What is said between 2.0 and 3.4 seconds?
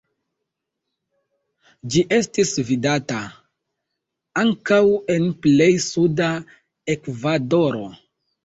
estis vidata